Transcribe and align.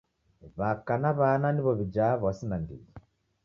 W'aka 0.57 0.93
na 1.01 1.11
w'ana 1.19 1.49
niw'o 1.55 1.71
w'ijaa 1.77 2.19
w'asi 2.21 2.45
nandighi. 2.49 2.87